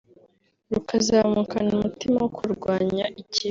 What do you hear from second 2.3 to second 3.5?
kurwanya ikibi